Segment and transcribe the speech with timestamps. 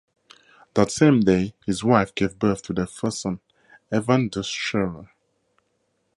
[0.73, 3.39] That same day, his wife gave birth to their first son,
[3.91, 5.09] Evan Duchscherer.